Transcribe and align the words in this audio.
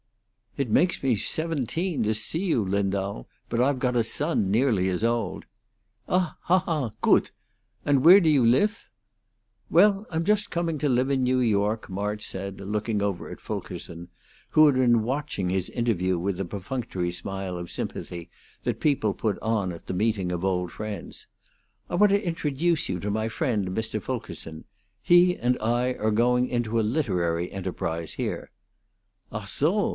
"It 0.57 0.67
makes 0.69 1.01
me 1.01 1.15
seventeen 1.15 2.03
to 2.03 2.13
see 2.13 2.43
you, 2.43 2.65
Lindau, 2.65 3.25
but 3.47 3.61
I've 3.61 3.79
got 3.79 3.95
a 3.95 4.03
son 4.03 4.51
nearly 4.51 4.89
as 4.89 5.01
old." 5.01 5.45
"Ah, 6.09 6.35
ha, 6.41 6.59
ha! 6.59 6.91
Goodt! 7.01 7.31
And 7.85 8.03
where 8.03 8.19
do 8.19 8.27
you 8.27 8.43
lif?" 8.45 8.89
"Well, 9.69 10.05
I'm 10.09 10.25
just 10.25 10.49
coming 10.49 10.77
to 10.79 10.89
live 10.89 11.09
in 11.09 11.23
New 11.23 11.39
York," 11.39 11.87
March 11.89 12.23
said, 12.25 12.59
looking 12.59 13.01
over 13.01 13.29
at 13.29 13.39
Fulkerson, 13.39 14.09
who 14.49 14.65
had 14.65 14.75
been 14.75 15.03
watching 15.03 15.49
his 15.49 15.69
interview 15.69 16.17
with 16.17 16.35
the 16.37 16.45
perfunctory 16.45 17.11
smile 17.11 17.55
of 17.57 17.71
sympathy 17.71 18.29
that 18.63 18.81
people 18.81 19.13
put 19.13 19.39
on 19.39 19.71
at 19.71 19.85
the 19.85 19.93
meeting 19.93 20.33
of 20.33 20.43
old 20.43 20.71
friends. 20.71 21.27
"I 21.89 21.95
want 21.95 22.09
to 22.09 22.25
introduce 22.27 22.89
you 22.89 22.99
to 23.01 23.11
my 23.11 23.29
friend 23.29 23.67
Mr. 23.69 24.01
Fulkerson. 24.01 24.65
He 25.01 25.37
and 25.37 25.57
I 25.61 25.93
are 25.93 26.11
going 26.11 26.49
into 26.49 26.79
a 26.79 26.81
literary 26.81 27.49
enterprise 27.53 28.13
here." 28.13 28.51
"Ah! 29.31 29.45
zo?" 29.47 29.89